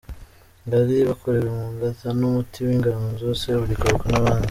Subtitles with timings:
[0.65, 4.39] Ngari’ bakorewe mu ngata n ‘Umuti w’Inganzo’, ‘Seburikoko’n’abandi.